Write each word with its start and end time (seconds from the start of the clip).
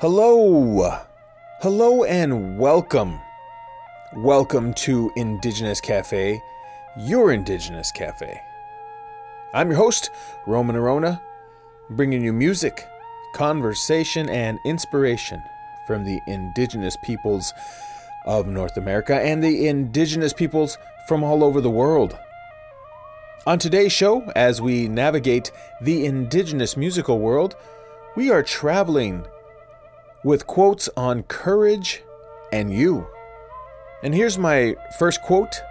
Hello. 0.00 0.98
Hello 1.60 2.04
and 2.04 2.58
welcome. 2.58 3.20
Welcome 4.16 4.72
to 4.72 5.12
Indigenous 5.14 5.78
Cafe, 5.78 6.42
your 6.96 7.32
Indigenous 7.32 7.92
Cafe. 7.92 8.40
I'm 9.52 9.68
your 9.68 9.76
host, 9.76 10.10
Roman 10.46 10.74
Orona, 10.74 11.20
bringing 11.90 12.24
you 12.24 12.32
music, 12.32 12.86
conversation, 13.34 14.30
and 14.30 14.58
inspiration 14.64 15.42
from 15.86 16.06
the 16.06 16.18
indigenous 16.26 16.96
peoples 17.04 17.52
of 18.24 18.46
North 18.46 18.78
America 18.78 19.20
and 19.20 19.44
the 19.44 19.68
indigenous 19.68 20.32
peoples 20.32 20.78
from 21.08 21.22
all 21.22 21.44
over 21.44 21.60
the 21.60 21.68
world. 21.68 22.16
On 23.46 23.58
today's 23.58 23.92
show, 23.92 24.22
as 24.34 24.62
we 24.62 24.88
navigate 24.88 25.52
the 25.82 26.06
indigenous 26.06 26.74
musical 26.74 27.18
world, 27.18 27.54
we 28.16 28.30
are 28.30 28.42
traveling 28.42 29.26
with 30.24 30.46
quotes 30.46 30.88
on 30.96 31.22
courage 31.24 32.02
and 32.52 32.72
you. 32.72 33.06
And 34.02 34.14
here's 34.14 34.38
my 34.38 34.76
first 34.98 35.22
quote 35.22 35.62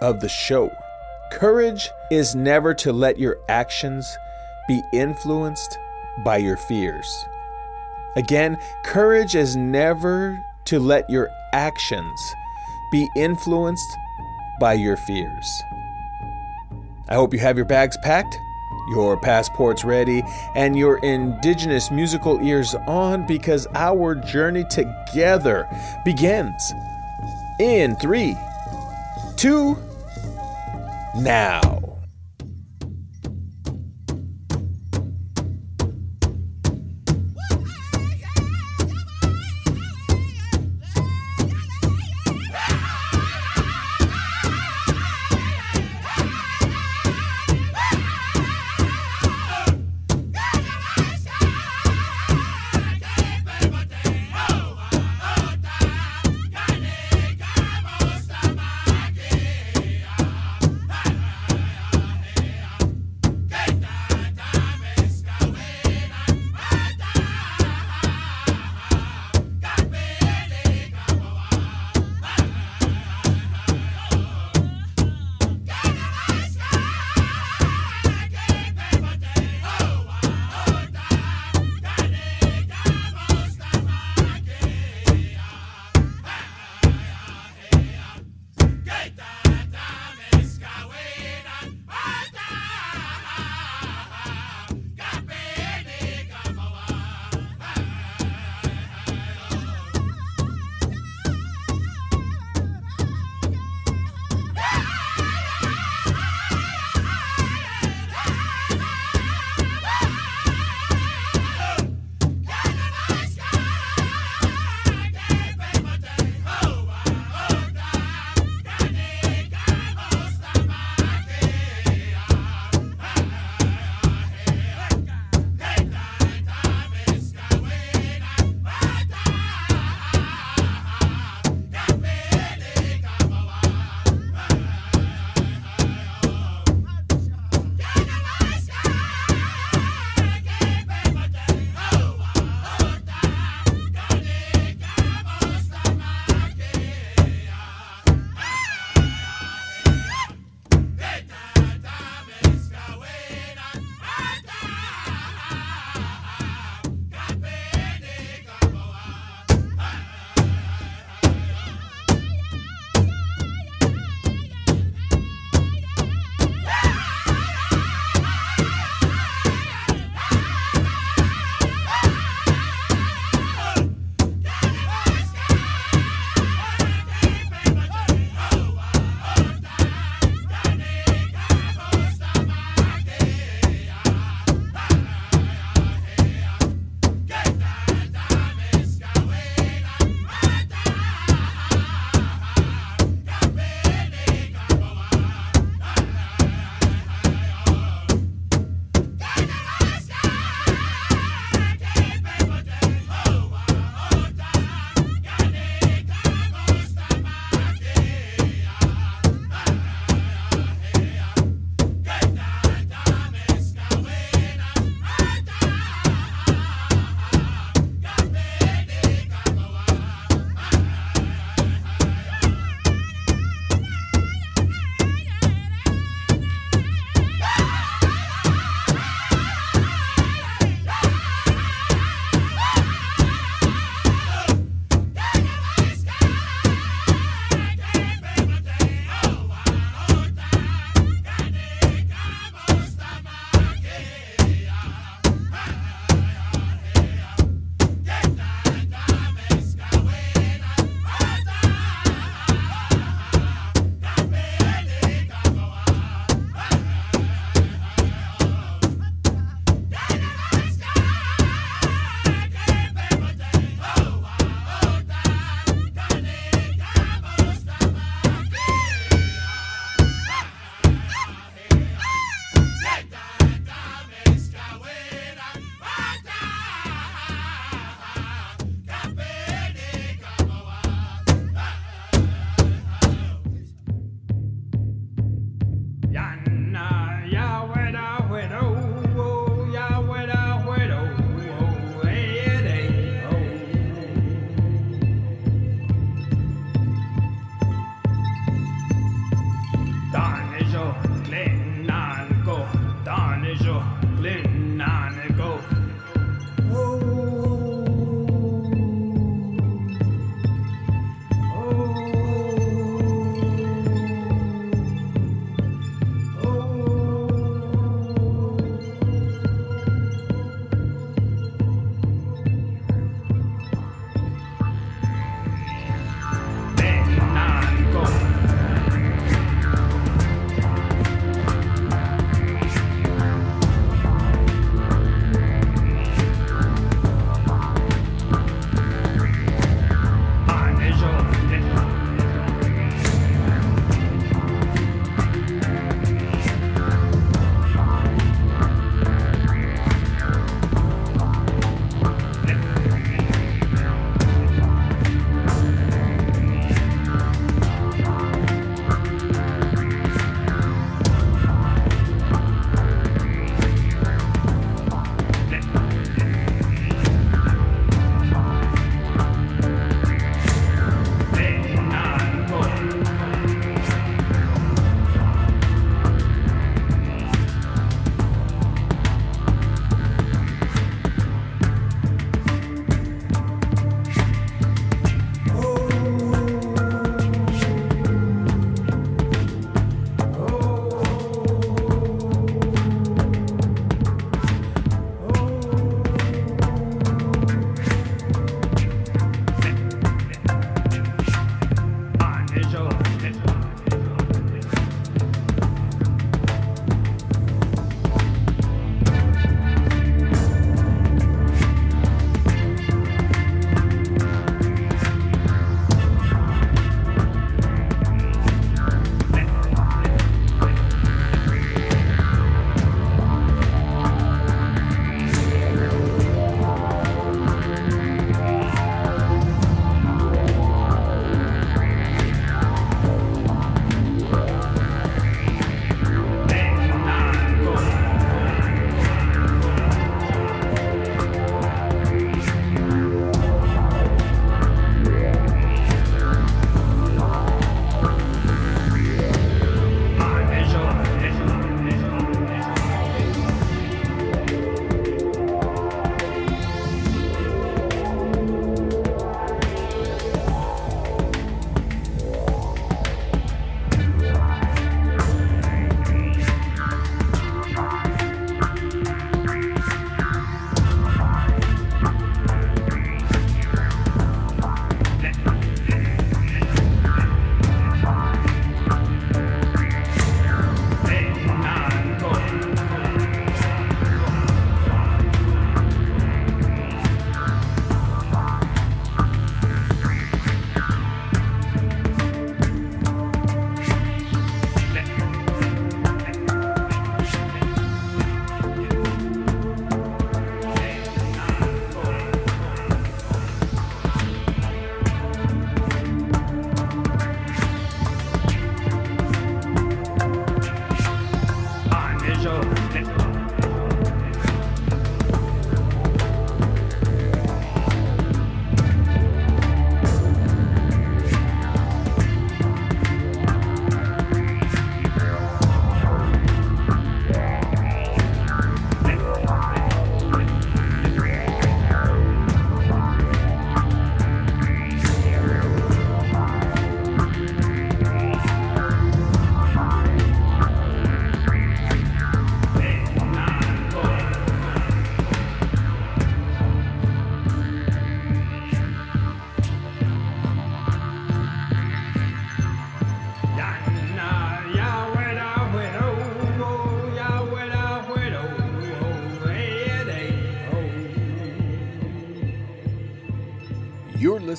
of 0.00 0.20
the 0.20 0.28
show 0.28 0.70
Courage 1.32 1.90
is 2.10 2.34
never 2.34 2.72
to 2.74 2.92
let 2.92 3.18
your 3.18 3.38
actions 3.48 4.06
be 4.68 4.82
influenced 4.92 5.78
by 6.24 6.36
your 6.36 6.56
fears. 6.56 7.24
Again, 8.16 8.58
courage 8.84 9.34
is 9.34 9.56
never 9.56 10.42
to 10.66 10.78
let 10.78 11.08
your 11.10 11.28
actions 11.52 12.34
be 12.92 13.08
influenced 13.16 13.96
by 14.60 14.72
your 14.72 14.96
fears. 14.96 15.62
I 17.08 17.14
hope 17.14 17.32
you 17.32 17.40
have 17.40 17.56
your 17.56 17.66
bags 17.66 17.96
packed, 18.02 18.38
your 18.88 19.16
passports 19.16 19.84
ready, 19.84 20.22
and 20.54 20.76
your 20.76 20.98
indigenous 20.98 21.90
musical 21.90 22.40
ears 22.42 22.74
on 22.86 23.26
because 23.26 23.66
our 23.74 24.14
journey 24.14 24.64
together 24.64 25.68
begins 26.04 26.72
in 27.58 27.96
three, 27.96 28.36
two, 29.36 29.76
now. 31.14 31.85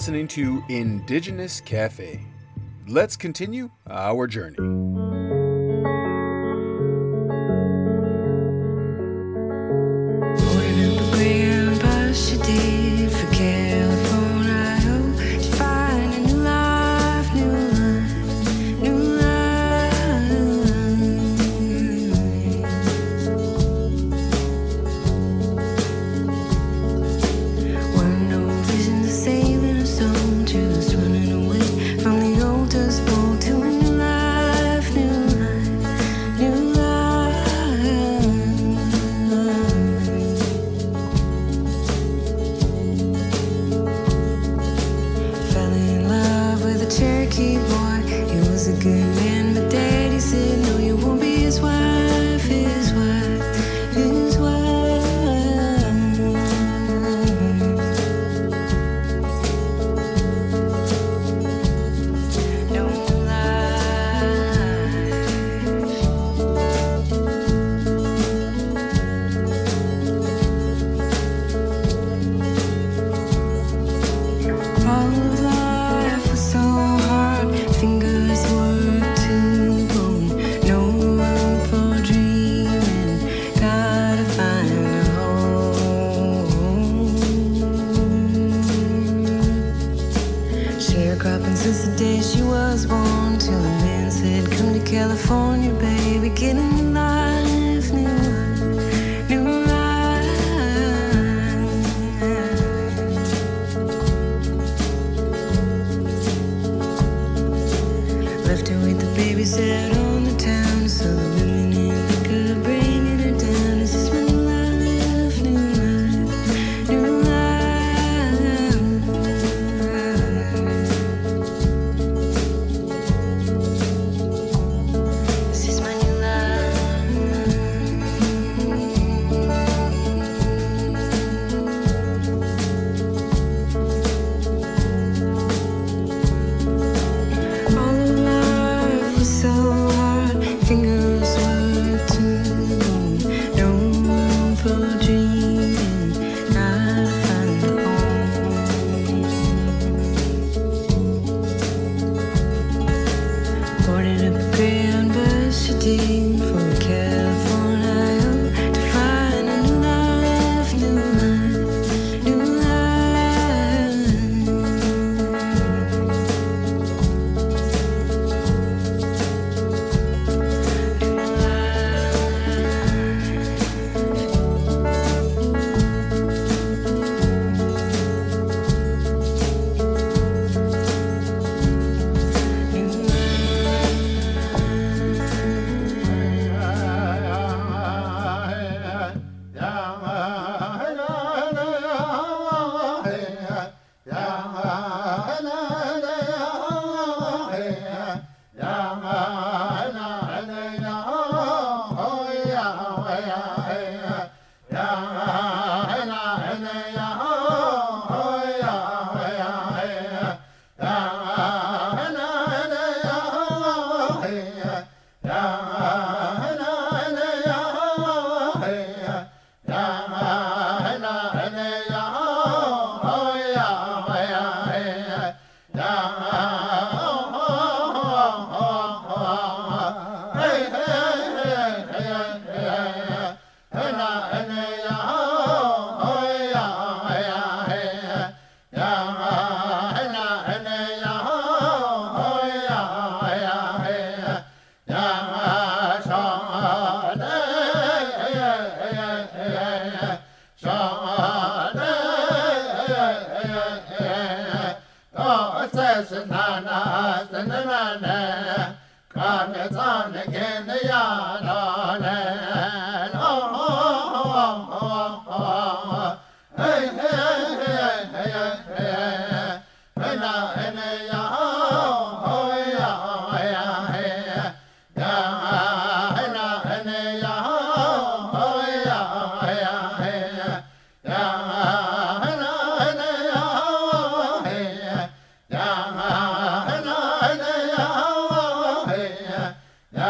Listening 0.07 0.25
to 0.25 0.63
Indigenous 0.69 1.59
Cafe. 1.59 2.25
Let's 2.87 3.17
continue 3.17 3.69
our 3.89 4.25
journey. 4.25 4.55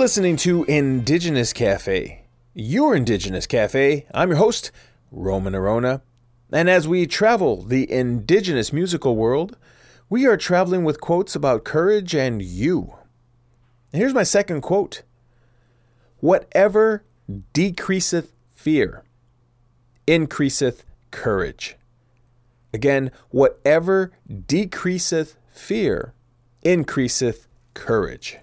listening 0.00 0.34
to 0.34 0.64
Indigenous 0.64 1.52
Cafe, 1.52 2.24
your 2.54 2.96
Indigenous 2.96 3.46
Cafe. 3.46 4.06
I'm 4.14 4.30
your 4.30 4.38
host, 4.38 4.70
Roman 5.12 5.52
Orona. 5.52 6.00
And 6.50 6.70
as 6.70 6.88
we 6.88 7.06
travel 7.06 7.62
the 7.62 7.92
Indigenous 7.92 8.72
musical 8.72 9.14
world, 9.14 9.58
we 10.08 10.24
are 10.26 10.38
traveling 10.38 10.84
with 10.84 11.02
quotes 11.02 11.34
about 11.34 11.64
courage 11.64 12.14
and 12.14 12.40
you. 12.40 12.94
Here's 13.92 14.14
my 14.14 14.22
second 14.22 14.62
quote 14.62 15.02
Whatever 16.20 17.04
decreaseth 17.52 18.32
fear, 18.52 19.04
increaseth 20.06 20.82
courage. 21.10 21.76
Again, 22.72 23.10
whatever 23.28 24.12
decreaseth 24.46 25.36
fear, 25.52 26.14
increaseth 26.62 27.48
courage. 27.74 28.38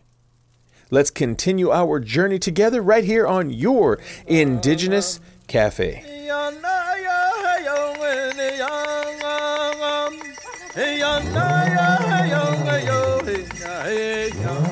Let's 0.89 1.12
continue 1.12 1.69
our 1.71 2.00
journey 2.00 2.39
together 2.39 2.82
right 2.82 3.04
here 3.04 3.28
on 3.28 3.50
your 3.50 4.00
Indigenous 4.26 5.19
Cafe. 5.47 6.04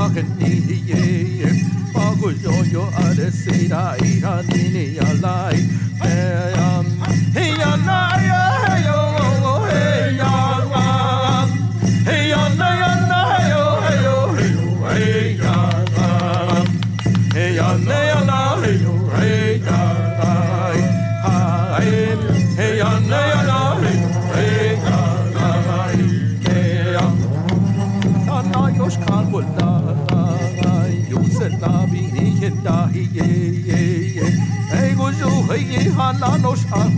talking 0.00 0.38
to 0.38 0.46
you. 0.46 0.99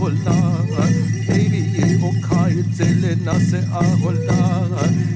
ahola 0.03 0.87
Baby 1.27 1.99
o 2.03 2.11
kai 2.21 2.63
tele 2.77 3.15
se 3.39 3.59
ahola 3.71 4.39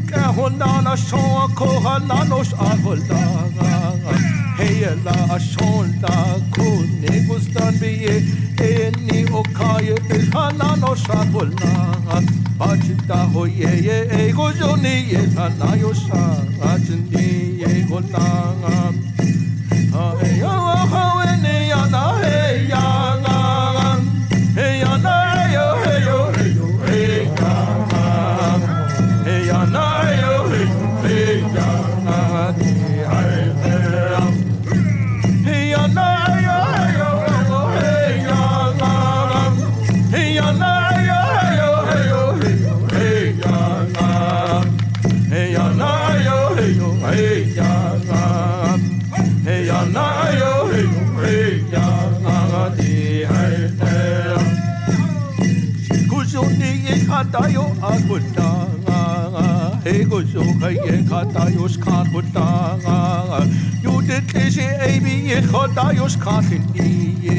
Ka 0.08 0.32
hona 0.32 0.82
na 0.84 0.96
shon 0.96 1.54
ko 1.56 1.80
hana 1.80 2.24
no 2.30 2.42
ahola 2.42 3.22
Hey 4.58 4.86
la 5.04 5.38
shon 5.38 6.00
da 6.02 6.40
ko 6.52 6.64
ne 7.02 7.28
gustan 7.28 7.80
Bie, 7.80 8.24
e 8.60 8.92
ni 9.02 9.26
o 9.32 9.44
kai 9.44 9.96
el 10.10 10.26
hana 10.32 10.76
no 10.78 10.96
ahola 10.96 12.24
Bachita 12.58 13.32
ho 13.34 13.46
ye 13.46 13.82
ye 13.88 13.98
e 14.12 14.32
go 14.32 14.52
joni 14.52 15.12
ye 15.12 15.22
hana 15.36 15.76
yo 15.78 15.94
sha 15.94 16.24
ajni 16.72 17.28
ye 60.70 61.04
khata 61.10 61.50
yosh 61.56 61.78
khan 61.78 62.06
butta 62.14 62.48
yo 63.84 64.02
de 64.02 64.20
tese 64.32 64.68
bi 65.04 65.16
ye 65.30 65.42
khata 65.42 65.94
yosh 65.96 66.18
khan 66.18 66.44
ni 66.74 66.90
ye. 67.28 67.38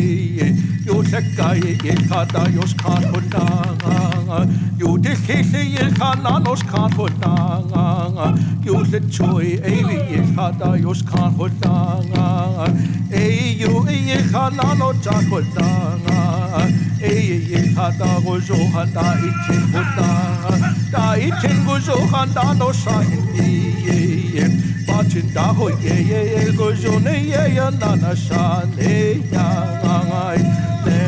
Yo 0.88 1.02
takka 1.02 1.48
ye 1.62 1.94
khata 2.08 2.42
yosh 2.54 2.74
khan 2.76 3.02
buta. 3.12 4.67
Jude 4.88 5.14
Chiche 5.26 5.84
kananos 5.98 6.62
kan 6.62 6.90
hotanga 6.96 8.32
Jude 8.64 9.00
choi 9.12 9.60
evi 9.72 9.98
kada 10.34 10.80
yos 10.80 11.02
kan 11.02 11.30
hotanga 11.36 12.24
E 13.12 13.52
yu 13.60 13.84
e 13.86 14.16
kanano 14.32 14.88
chan 15.04 15.24
hotanga 15.32 16.18
E 17.02 17.12
ye 17.50 17.60
kada 17.74 18.08
gozo 18.24 18.56
hata 18.72 19.04
ichi 19.28 19.56
hotanga 19.74 20.52
Da 20.90 21.04
ichi 21.26 21.52
gozo 21.66 21.96
handa 22.10 22.54
no 22.58 22.72
sa 22.72 22.96
e 23.02 23.46
ye 23.84 23.98
ye 24.36 24.44
Bachin 24.86 25.34
da 25.34 25.52
ho 25.52 25.68
ye 25.68 25.96
ye 26.10 26.52
gozo 26.56 26.98
ne 26.98 27.14
ye 27.32 27.54
ya 27.56 27.68
nana 27.68 28.16
sa 28.16 28.64
ne 28.74 29.20
ya 29.32 29.48
ngai 30.08 30.40
Ne 30.86 31.07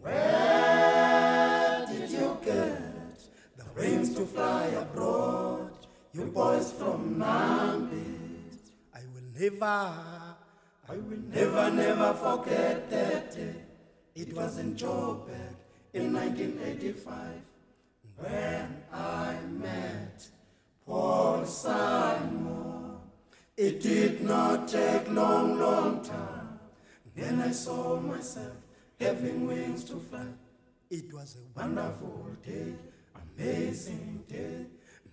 Where 0.00 1.86
did 1.86 2.10
you 2.10 2.38
get 2.44 3.18
the 3.56 3.64
wings 3.76 4.14
to 4.14 4.24
fly 4.26 4.66
abroad? 4.66 5.72
You 6.12 6.24
boys 6.26 6.72
from 6.72 7.16
Nambit. 7.16 8.70
I 8.94 9.00
will 9.12 9.28
never, 9.38 9.64
I 9.64 10.96
will 10.96 11.22
never, 11.28 11.70
never 11.70 12.14
forget 12.14 12.90
that 12.90 13.34
day. 13.34 13.54
It 14.14 14.34
was 14.34 14.58
in 14.58 14.74
Joburg 14.74 15.54
in 15.92 16.12
1985 16.12 17.14
when 18.16 18.82
I 18.92 19.36
met 19.48 20.26
Paul 20.84 21.44
Simon. 21.44 22.96
It 23.56 23.80
did 23.80 24.22
not 24.22 24.68
take 24.68 25.08
long, 25.10 25.58
long 25.58 26.04
time. 26.04 26.60
Then 27.14 27.40
I 27.40 27.50
saw 27.50 27.98
myself 28.00 28.57
having 29.00 29.46
wings 29.46 29.84
to 29.84 30.00
fly. 30.10 30.26
It 30.90 31.12
was 31.12 31.36
a 31.36 31.58
wonderful 31.58 32.26
day, 32.44 32.74
amazing 33.36 34.24
day, 34.28 34.66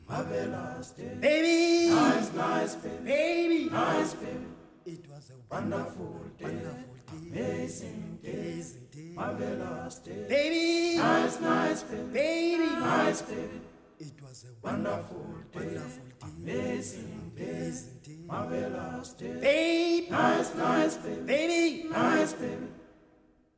marvelous 0.08 0.92
day. 0.92 1.18
Baby! 1.20 1.94
Nice, 1.94 2.34
nice, 2.34 2.76
baby. 2.76 3.04
Baby! 3.04 3.70
Nice, 3.70 4.14
baby. 4.14 4.46
It 4.86 5.06
was 5.10 5.32
a 5.32 5.54
wonderful 5.54 6.22
day, 6.38 6.46
wonderful 6.46 6.96
day, 6.96 7.30
amazing 7.30 8.20
day, 8.24 8.32
amazing 8.32 8.88
day, 8.92 9.12
marvelous 9.16 10.00
day. 10.00 10.26
Baby! 10.30 10.98
Nice, 10.98 11.40
nice, 11.42 11.84
baby. 11.84 12.04
Baby! 12.14 12.64
Nice, 12.64 13.22
baby. 13.22 13.62
It 14.00 14.14
was 14.22 14.46
a 14.46 14.66
wonderful 14.66 15.26
day, 15.52 15.60
wonderful 15.60 16.04
day, 16.04 16.28
amazing 16.38 17.32
day, 17.36 17.44
amazing 17.50 18.00
day, 18.04 18.18
marvelous 18.26 19.10
day. 19.14 19.40
Baby! 19.42 20.10
Nice, 20.10 20.56
nice, 20.56 20.98
baby. 20.98 21.22
Baby! 21.22 21.90
Nice, 21.90 22.34
baby. 22.34 22.68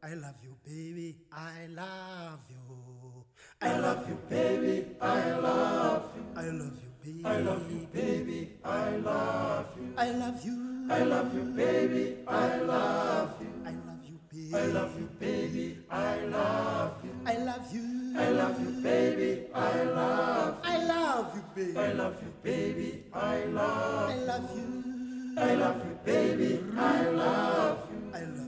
I 0.03 0.13
love 0.13 0.35
you, 0.43 0.55
baby. 0.63 1.15
I 1.31 1.67
love 1.75 2.39
you. 2.49 3.25
I 3.61 3.79
love 3.79 4.07
you, 4.07 4.17
baby. 4.29 4.85
I 5.01 5.31
love 5.39 6.11
you. 6.15 6.23
I 6.35 6.45
love 6.49 6.77
you, 6.83 6.91
baby. 7.03 7.25
I 7.25 7.39
love 7.39 7.71
you, 7.71 7.87
baby. 7.91 8.49
I 8.63 8.89
love 8.97 9.65
you. 9.75 9.93
I 9.97 10.11
love 10.11 10.45
you. 10.45 10.87
I 10.89 11.03
love 11.03 11.33
you, 11.33 11.43
baby. 11.43 12.17
I 12.27 12.57
love 12.59 13.41
you. 13.41 13.47
I 13.65 13.71
love 13.71 14.03
you, 14.05 14.19
baby. 14.31 14.55
I 14.55 14.65
love 14.67 14.99
you, 14.99 15.09
baby. 15.19 15.77
I 15.89 16.19
love 16.25 17.03
you. 17.03 17.11
I 17.25 17.37
love 17.37 17.73
you. 17.73 18.13
I 18.17 18.29
love 18.29 18.59
you, 18.61 18.81
baby. 18.83 19.47
I 19.53 19.83
love. 19.83 20.59
I 20.63 20.77
love 20.85 21.35
you, 21.35 21.43
baby. 21.55 21.79
I 21.79 21.91
love 21.93 22.17
you, 22.21 22.33
baby. 22.43 23.03
I 23.13 23.45
love. 23.45 24.09
I 24.11 24.15
love 24.15 24.55
you. 24.55 25.33
I 25.37 25.53
love 25.55 25.85
you, 25.85 25.99
baby. 26.05 26.63
I 26.77 27.09
love 27.09 27.89
you. 27.91 28.11
I 28.13 28.21
love 28.21 28.46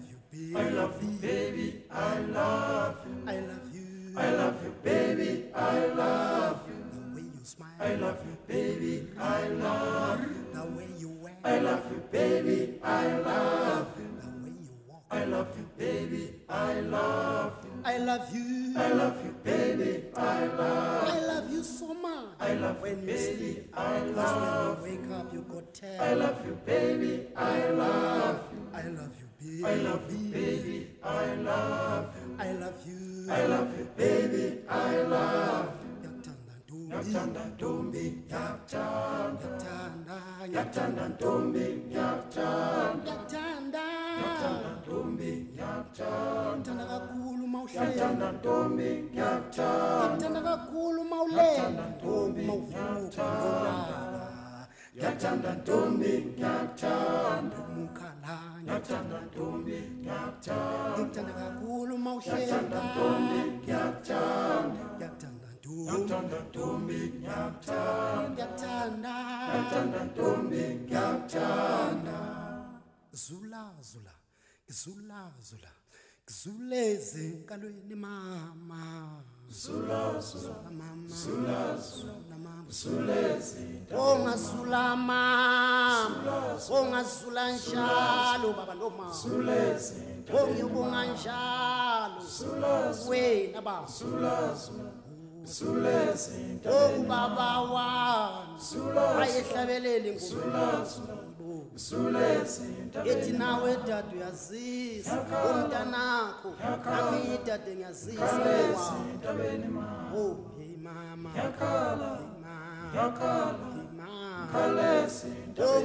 you. 0.49 0.57
I 0.57 0.69
love 0.69 1.03
you, 1.03 1.09
baby. 1.19 1.83
I 1.91 2.19
love 2.19 2.97
you. 3.07 3.23
I 3.27 3.35
love 3.39 3.73
you. 3.73 3.85
I 4.17 4.31
love 4.31 4.63
you, 4.63 4.73
baby. 4.83 5.45
I 5.55 5.85
love 5.87 6.63
you. 6.67 6.75
The 6.99 7.15
way 7.15 7.21
you 7.21 7.43
smile. 7.43 7.69
I 7.79 7.93
love 7.95 8.17
you, 8.25 8.37
baby. 8.47 9.07
I 9.19 9.47
love 9.47 10.21
you. 10.21 10.45
The 10.53 10.65
way 10.77 10.87
you 10.97 11.09
wear. 11.09 11.37
I 11.43 11.59
love 11.59 11.83
you, 11.91 12.01
baby. 12.11 12.79
I 12.83 13.07
love 13.19 13.93
you. 13.97 14.09
The 14.21 14.27
way 14.43 14.55
you 14.61 14.75
walk. 14.87 15.03
I 15.11 15.23
love 15.25 15.47
you, 15.57 15.65
baby. 15.77 16.33
I 16.49 16.73
love 16.81 17.53
you. 17.63 17.71
I 17.85 17.97
love 17.97 18.35
you. 18.35 18.73
I 18.77 18.89
love 18.91 19.25
you, 19.25 19.31
baby. 19.43 20.03
I 20.15 20.45
love. 20.45 21.07
I 21.07 21.19
love 21.19 21.49
you 21.51 21.63
so 21.63 21.93
much. 21.93 22.25
I 22.39 22.53
love 22.55 22.81
when 22.81 22.99
you 23.01 23.05
baby. 23.05 23.63
I 23.73 23.99
love. 24.01 24.81
When 24.81 24.93
you 24.95 24.99
wake 25.09 25.11
up, 25.19 25.33
you 25.33 25.41
go 25.49 25.61
tell. 25.73 26.01
I 26.01 26.13
love 26.13 26.45
you, 26.45 26.57
baby. 26.65 27.27
I 27.35 27.69
love 27.69 28.43
you. 28.51 28.59
I 28.73 28.81
love 28.83 29.13
you, 29.19 29.28
baby. 29.41 29.65
I 29.65 29.75
love 29.75 30.11
you, 30.11 30.31
baby. 30.31 30.87
I 31.03 31.33
love 31.35 32.15
you. 32.15 32.35
I 32.39 32.51
love 32.53 32.85
you. 32.85 33.31
I 33.31 33.45
love 33.45 33.77
you, 33.77 33.87
baby. 33.97 34.59
I 34.69 35.01
love 35.03 35.65
you. 35.65 35.89
Yakuthanda 36.89 37.45
ntombi, 37.45 38.05
yakuthanda 40.53 41.07
ntombi, 41.09 41.65
yakuthanda, 41.95 43.11
yakuthanda, 43.11 43.83
yakuthanda 44.19 44.69
ntombi, 44.81 45.31
kakhulu 46.91 47.47
mawuhleli, 47.47 47.77
yakuthanda 47.77 48.27
ntombi, 48.31 48.89
yakuthanda, 49.13 50.03
yakuthanda 50.03 50.41
kakhulu 50.41 51.01
mawulela, 51.03 51.85
ntombi, 51.97 52.43
mawuvuka, 52.43 53.23
mawulala. 53.23 54.67
Yakuthanda 54.95 55.51
ntombi, 55.61 56.11
umkhalanya, 57.77 58.18
yakuthanda 58.67 59.17
ntombi, 59.27 59.77
yakuthanda, 60.07 60.97
yakuthanda 60.97 61.33
kakhulu 61.39 61.93
mawuhleli, 61.97 62.51
yakuthanda 62.51 62.79
ntombi, 62.91 63.39
yakuthanda, 63.71 64.83
yakuthanda 65.01 65.37
Yakuthanda 65.89 66.37
ntombi, 66.49 66.99
yakuthanda, 67.27 68.41
yakuthanda, 68.41 69.13
yakuthanda 69.53 69.99
ntombi, 70.09 70.63
yakuthanda. 70.95 72.17
Zula, 73.23 73.63
zula, 73.89 74.13
zula, 74.79 75.21
zula, 75.47 75.71
zule 76.27 76.79
ezinkalweni 76.93 77.95
mama. 77.95 79.23
Zula, 79.49 80.19
zula, 80.19 80.71
mama. 80.71 81.07
Zula, 81.21 81.77
zula, 81.77 82.28
ongasulama 83.97 85.23
ongasula 86.69 87.51
njalo 87.51 88.53
baba 88.53 88.73
nomama 88.75 89.13
ongiyobonga 90.41 91.05
njalo. 91.05 92.21
Wena 93.09 93.61
baba. 93.61 93.87
Ubaba 96.99 97.59
oh, 97.59 97.73
wami. 97.73 99.21
Ayehlabeleli 99.21 100.09
ethi 103.05 103.31
nawe 103.31 103.77
dade 103.87 104.15
uyazisa 104.15 105.25
umntanakho. 105.49 106.53
Amiyi 106.85 107.37
dade 107.45 107.75
ngiyazisa 107.75 108.25
wami. 108.75 109.77
Oh, 110.15 110.37
mama. 110.77 111.29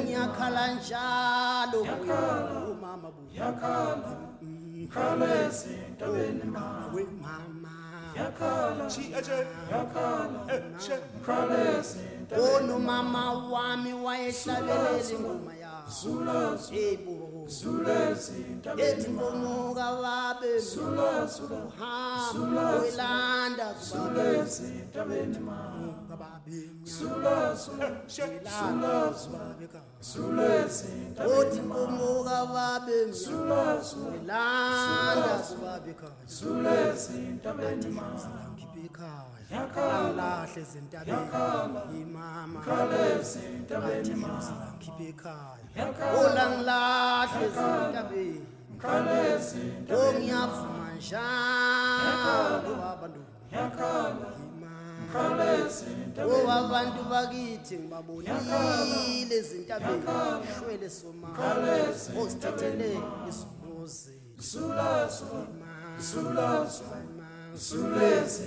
Ngiyakhala 0.02 0.64
njalo 0.74 1.80
oh 1.80 2.74
mama 2.80 3.08
buya 3.10 3.48
we 6.94 7.04
mama 7.22 7.54
ono 12.32 12.78
mama 12.78 13.32
wami 13.52 13.92
wayehlabelela 13.92 14.90
ingoma 15.12 15.63
yakho 15.88 16.56
ebo 16.72 17.46
ethi 18.78 19.08
ngomuka 19.10 19.86
babe 20.02 20.52
uhamba 21.68 22.64
welanda 22.80 23.66
othi 31.36 31.60
ngomuka 31.60 32.46
babe 32.46 32.98
welanda 34.12 35.32
kubabe 35.48 35.92
ngikhiphe 38.52 38.80
ekhaya 38.86 39.22
angilahle 39.22 39.33
ezintabeni 40.60 41.28
imama. 42.02 42.60
Ngikhiphe 44.76 45.04
ekhaya. 45.08 45.64
Ola 46.20 46.44
ngilahle 46.50 47.46
ezintabeni 47.46 48.46
ongiyavuma 49.90 50.86
njalo 50.96 52.72
abantu. 52.92 53.20
Bakithi 57.10 57.74
ngibabonile 57.78 59.36
ezintabeni 59.38 60.06
shwele 60.54 60.88
somama. 60.90 61.44
Ozithathele 62.20 62.90
isimuzi 67.54 68.42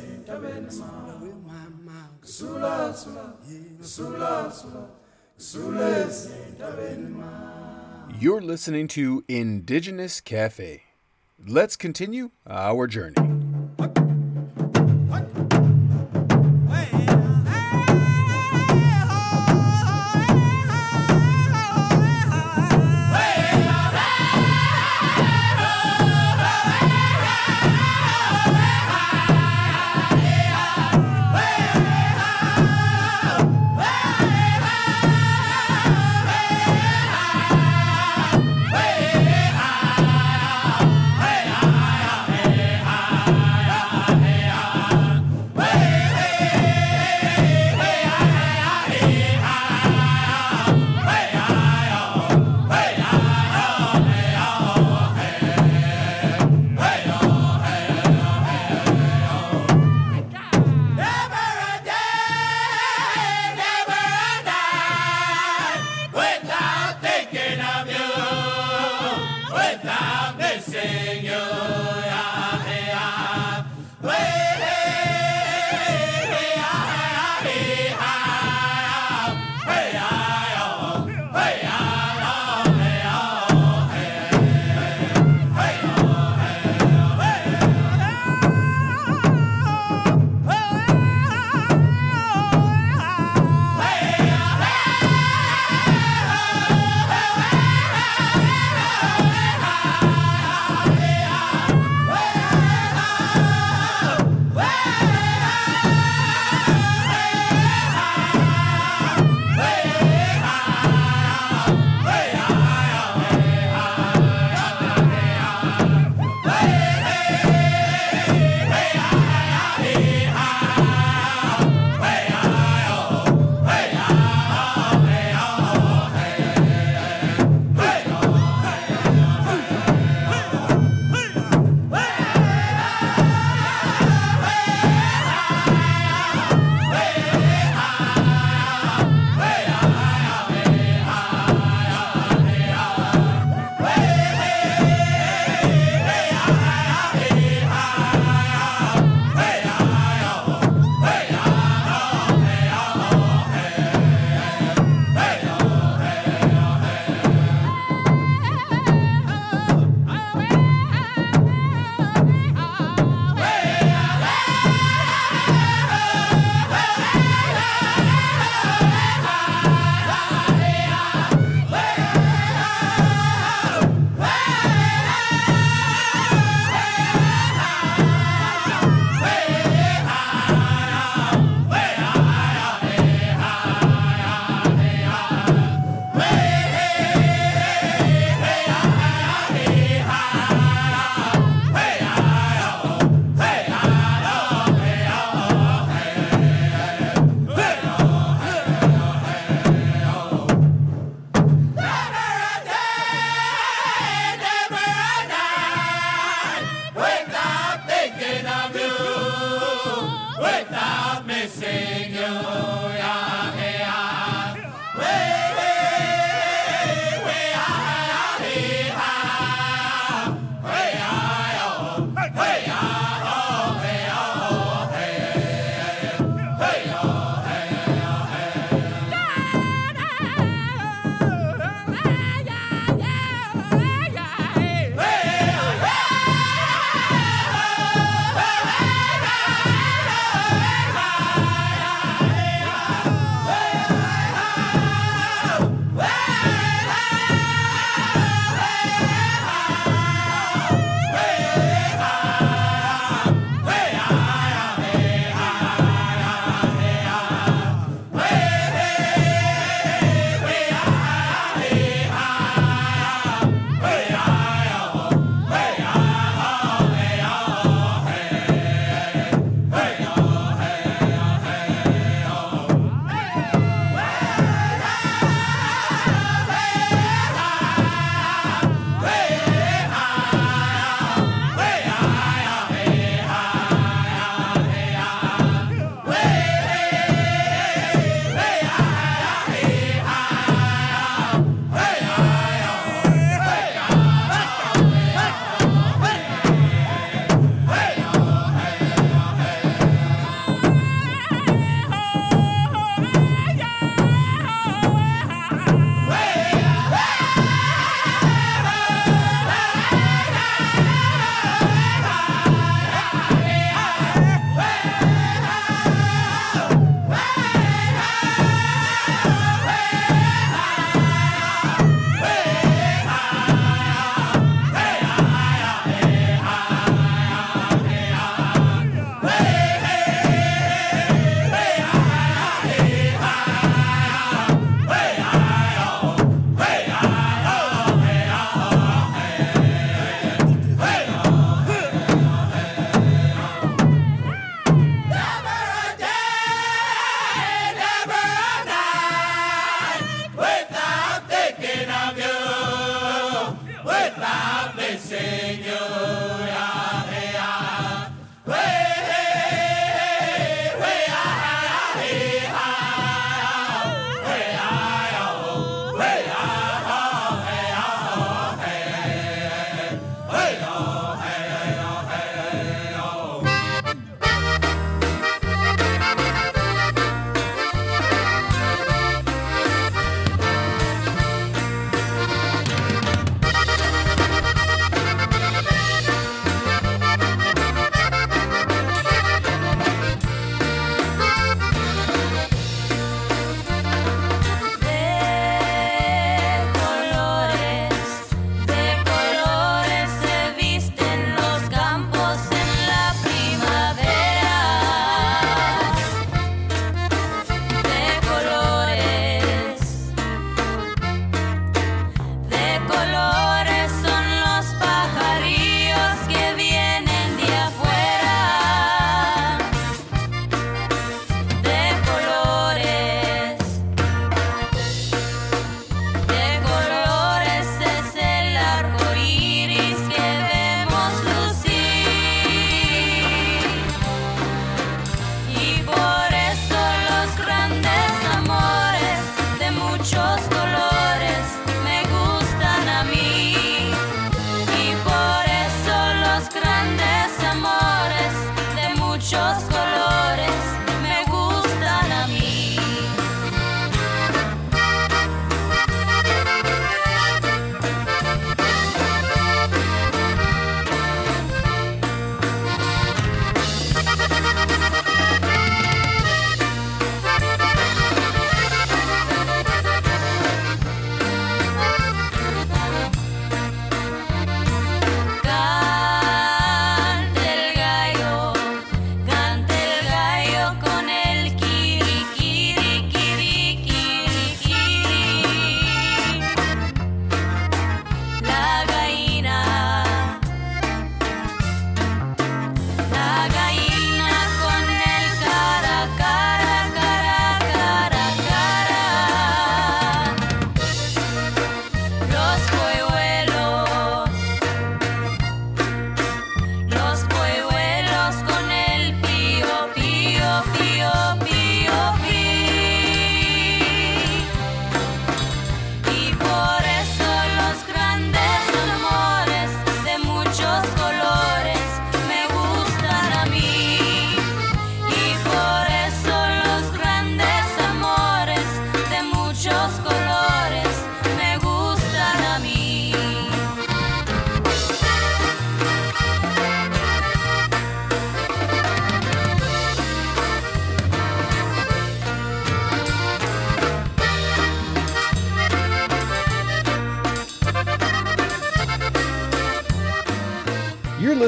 You're 8.19 8.41
listening 8.41 8.87
to 8.87 9.23
Indigenous 9.27 10.21
Cafe. 10.21 10.83
Let's 11.39 11.77
continue 11.77 12.31
our 12.47 12.87
journey. 12.87 13.36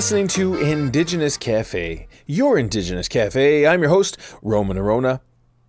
Listening 0.09 0.27
to 0.29 0.55
Indigenous 0.55 1.37
Cafe, 1.37 2.07
your 2.25 2.57
Indigenous 2.57 3.07
Cafe. 3.07 3.67
I'm 3.67 3.81
your 3.81 3.91
host, 3.91 4.17
Roman 4.41 4.75
Orona. 4.75 5.19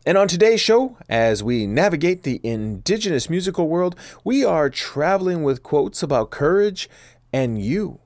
And 0.06 0.16
on 0.16 0.28
today's 0.28 0.62
show, 0.62 0.96
as 1.10 1.42
we 1.42 1.66
navigate 1.66 2.22
the 2.22 2.40
Indigenous 2.42 3.28
musical 3.28 3.68
world, 3.68 3.96
we 4.24 4.42
are 4.42 4.70
traveling 4.70 5.42
with 5.42 5.62
quotes 5.62 6.02
about 6.02 6.30
courage 6.30 6.88
and 7.34 7.62
you. 7.62 8.00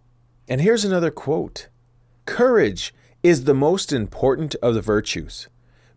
And 0.49 0.61
here's 0.61 0.85
another 0.85 1.13
quote 1.13 1.69
Courage 2.27 2.93
is 3.23 3.45
the 3.45 3.55
most 3.55 3.93
important 3.93 4.57
of 4.57 4.75
the 4.75 4.83
virtues, 4.83 5.47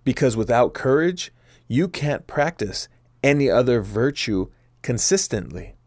because 0.03 0.37
without 0.37 0.75
courage, 0.75 1.33
you 1.67 1.87
can't 1.87 2.27
practice 2.27 2.87
any 3.23 3.49
other 3.49 3.81
virtue 3.81 4.51
consistently. 4.83 5.77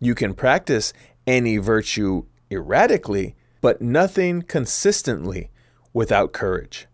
You 0.00 0.16
can 0.16 0.34
practice 0.34 0.92
any 1.24 1.58
virtue 1.58 2.24
erratically, 2.50 3.35
but 3.60 3.80
nothing 3.80 4.42
consistently 4.42 5.50
without 5.92 6.32
courage. 6.32 6.86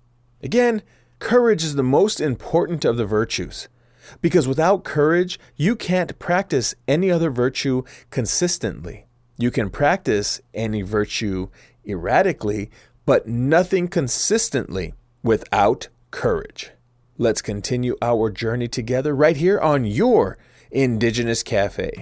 Again, 0.42 0.82
courage 1.18 1.64
is 1.64 1.74
the 1.74 1.82
most 1.82 2.20
important 2.20 2.84
of 2.84 2.96
the 2.96 3.06
virtues, 3.06 3.68
because 4.20 4.48
without 4.48 4.84
courage, 4.84 5.38
you 5.56 5.76
can't 5.76 6.18
practice 6.18 6.74
any 6.88 7.10
other 7.10 7.30
virtue 7.30 7.82
consistently. 8.10 9.06
You 9.38 9.50
can 9.50 9.70
practice 9.70 10.40
any 10.54 10.82
virtue 10.82 11.48
erratically, 11.86 12.70
but 13.04 13.26
nothing 13.26 13.88
consistently 13.88 14.94
without 15.22 15.88
courage. 16.10 16.70
Let's 17.18 17.42
continue 17.42 17.96
our 18.02 18.30
journey 18.30 18.68
together 18.68 19.14
right 19.14 19.36
here 19.36 19.58
on 19.58 19.84
your 19.84 20.38
Indigenous 20.70 21.42
Cafe. 21.42 21.92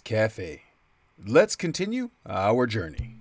Cafe. 0.00 0.62
Let's 1.18 1.56
continue 1.56 2.10
our 2.26 2.66
journey. 2.66 3.13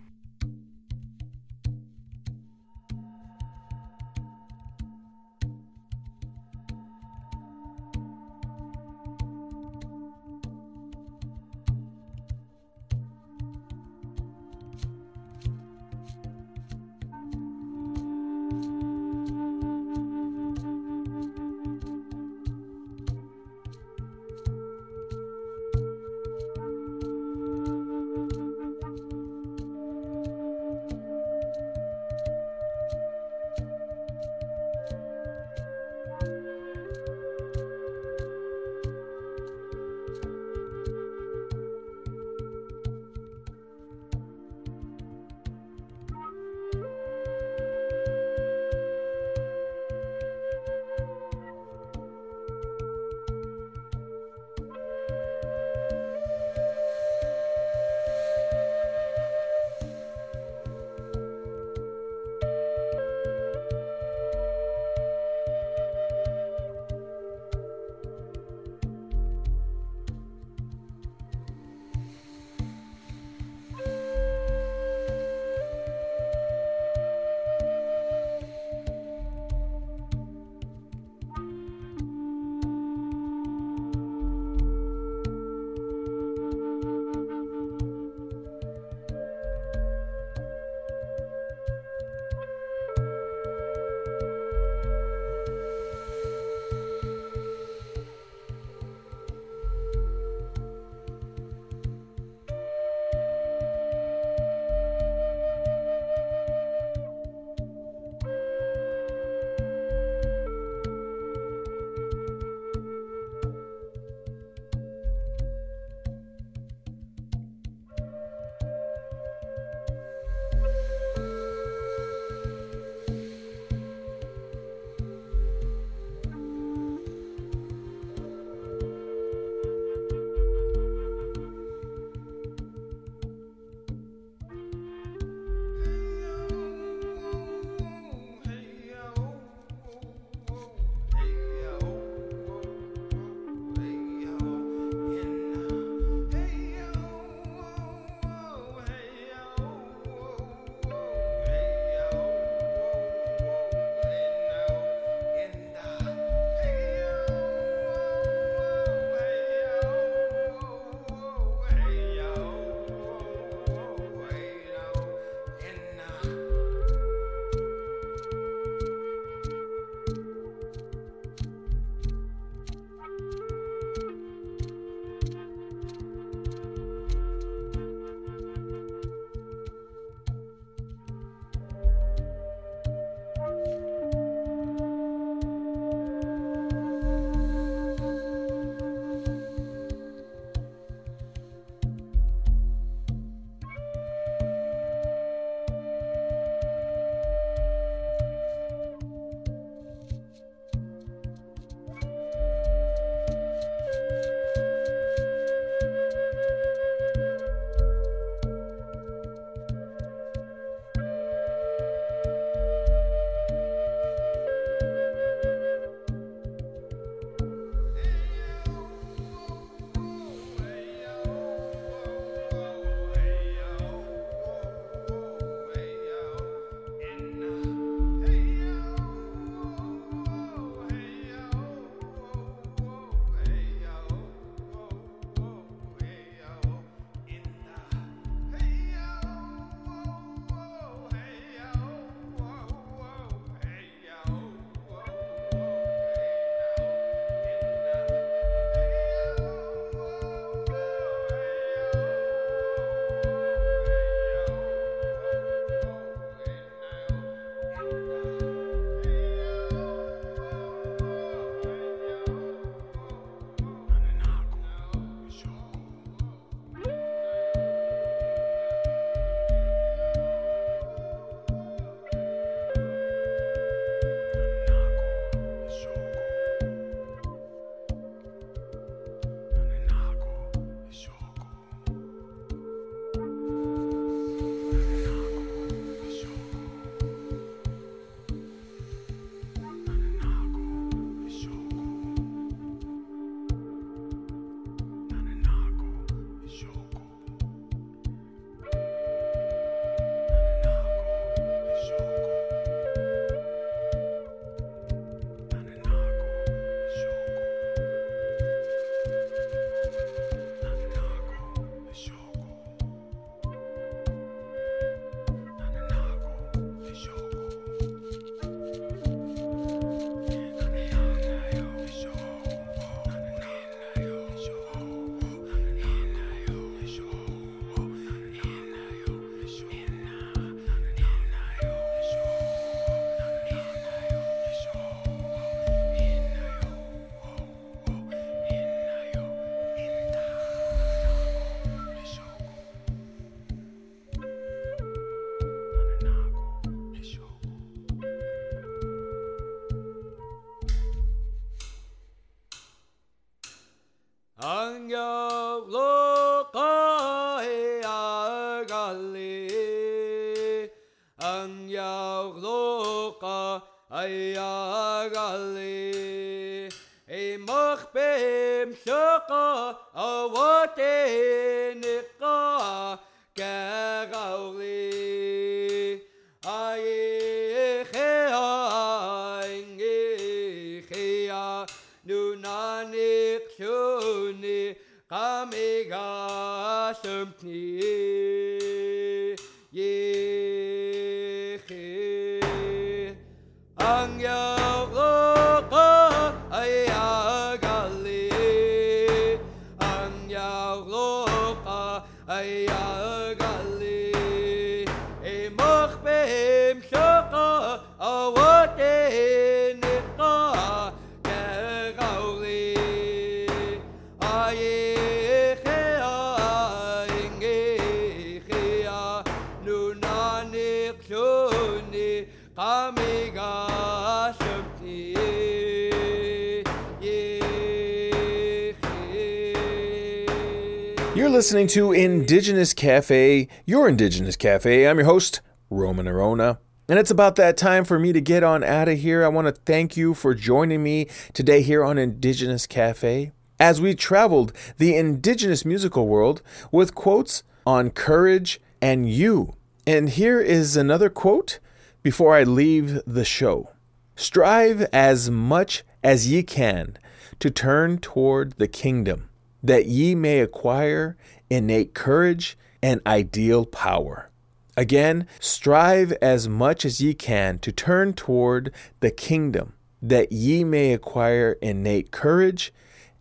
Listening 431.44 431.68
to 431.68 431.91
Indigenous 431.91 432.74
Cafe, 432.74 433.50
your 433.66 433.89
Indigenous 433.89 434.38
Cafe. 434.38 434.88
I'm 434.88 434.98
your 434.98 435.08
host, 435.08 435.41
Roman 435.70 436.06
Orona. 436.06 436.60
And 436.88 436.98
it's 436.98 437.12
about 437.12 437.36
that 437.36 437.58
time 437.58 437.84
for 437.84 438.00
me 438.00 438.14
to 438.14 438.22
get 438.22 438.44
on 438.44 438.64
out 438.64 438.88
of 438.88 438.98
here. 439.00 439.26
I 439.26 439.28
want 439.28 439.48
to 439.48 439.62
thank 439.66 439.98
you 439.98 440.14
for 440.14 440.34
joining 440.34 440.82
me 440.82 441.10
today 441.34 441.62
here 441.62 441.84
on 441.84 441.98
Indigenous 441.98 442.66
Cafe 442.66 443.34
as 443.60 443.82
we 443.82 443.94
traveled 443.94 444.54
the 444.78 444.96
Indigenous 444.96 445.66
musical 445.66 446.08
world 446.08 446.41
with 446.72 446.96
quotes 446.96 447.44
on 447.68 447.89
courage 447.89 448.62
and 448.82 449.10
you. 449.10 449.54
And 449.86 450.12
here 450.12 450.39
is 450.39 450.78
another 450.78 451.10
quote 451.10 451.60
before 452.02 452.38
I 452.38 452.44
leave 452.44 453.02
the 453.06 453.26
show 453.26 453.70
Strive 454.16 454.84
as 454.94 455.30
much 455.30 455.84
as 456.06 456.32
ye 456.32 456.41
can 456.41 456.96
to 457.39 457.52
turn 457.52 457.98
toward 457.98 458.54
the 458.54 458.70
kingdom, 458.70 459.28
that 459.64 459.86
ye 459.86 460.14
may 460.14 460.41
acquire 460.41 461.18
innate 461.49 461.93
courage 461.93 462.57
and 462.82 463.01
ideal 463.07 463.66
power. 463.66 464.30
Again, 464.76 465.28
strive 465.39 466.11
as 466.14 466.49
much 466.49 466.84
as 466.84 466.99
ye 466.99 467.14
can 467.14 467.59
to 467.59 467.72
turn 467.72 468.14
toward 468.14 468.74
the 468.99 469.11
kingdom, 469.11 469.74
that 470.01 470.32
ye 470.32 470.64
may 470.64 470.93
acquire 470.93 471.57
innate 471.61 472.11
courage 472.11 472.74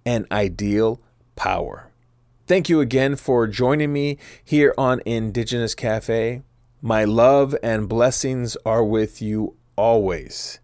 and 0.05 0.27
ideal 0.33 1.01
power. 1.37 1.91
Thank 2.47 2.69
you 2.69 2.81
again 2.81 3.17
for 3.17 3.47
joining 3.47 3.93
me 3.93 4.19
here 4.43 4.75
on 4.77 5.01
Indigenous 5.07 5.75
Cafe. 5.75 6.43
My 6.81 7.05
love 7.05 7.55
and 7.63 7.89
blessings 7.89 8.57
are 8.67 8.83
with 8.83 9.23
you 9.23 9.55
always. 9.77 10.59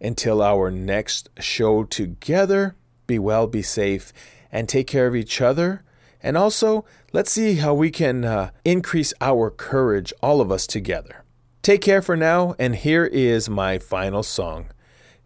Until 0.00 0.42
our 0.42 0.70
next 0.70 1.30
show 1.40 1.84
together, 1.84 2.76
be 3.06 3.18
well, 3.18 3.46
be 3.46 3.62
safe, 3.62 4.12
and 4.54 4.68
take 4.68 4.86
care 4.86 5.08
of 5.08 5.16
each 5.16 5.42
other. 5.42 5.82
And 6.22 6.38
also, 6.38 6.86
let's 7.12 7.32
see 7.32 7.56
how 7.56 7.74
we 7.74 7.90
can 7.90 8.24
uh, 8.24 8.50
increase 8.64 9.12
our 9.20 9.50
courage, 9.50 10.14
all 10.22 10.40
of 10.40 10.50
us 10.50 10.66
together. 10.66 11.24
Take 11.60 11.82
care 11.82 12.00
for 12.00 12.16
now, 12.16 12.54
and 12.58 12.76
here 12.76 13.04
is 13.04 13.50
my 13.50 13.78
final 13.78 14.22
song. 14.22 14.68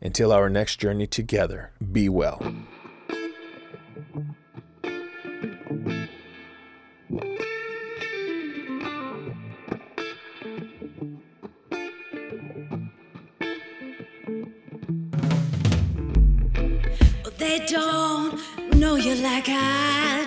Until 0.01 0.33
our 0.33 0.49
next 0.49 0.77
journey 0.77 1.07
together, 1.07 1.73
be 1.93 2.09
well. 2.09 2.41
They 17.39 17.65
don't 17.67 18.38
know 18.79 18.95
you 18.95 19.17
like 19.17 19.49
I 19.49 20.27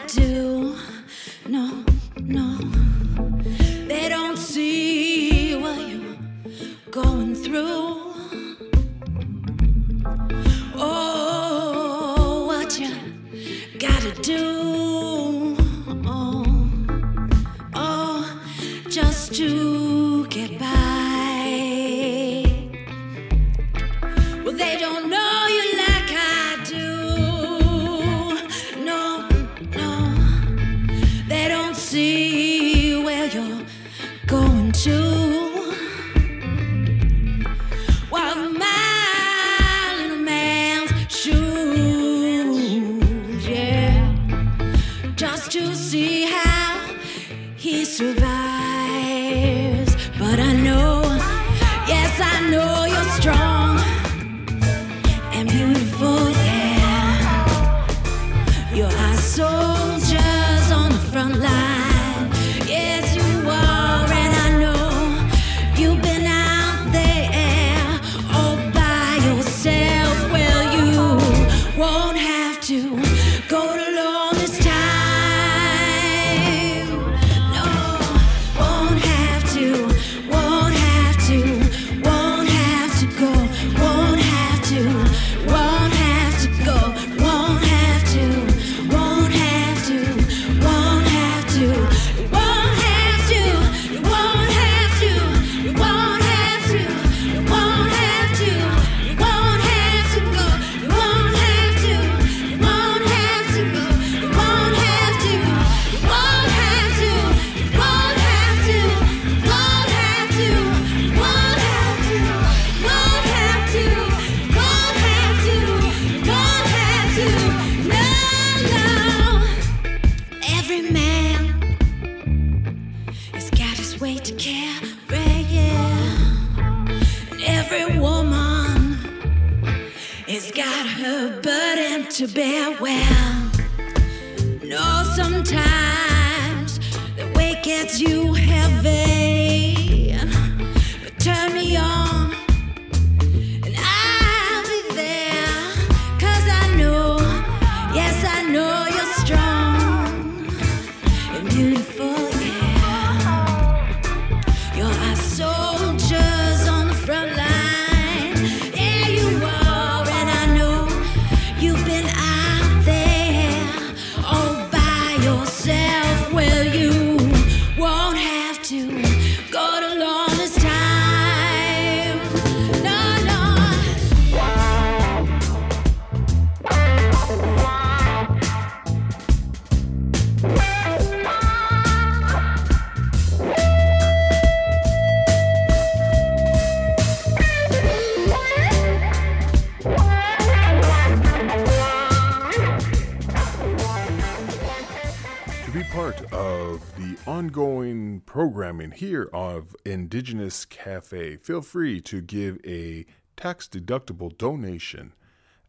here 199.01 199.29
of 199.33 199.75
Indigenous 199.83 200.63
Cafe, 200.63 201.35
feel 201.37 201.63
free 201.63 201.99
to 202.01 202.21
give 202.21 202.59
a 202.63 203.03
tax 203.35 203.67
deductible 203.67 204.37
donation 204.37 205.13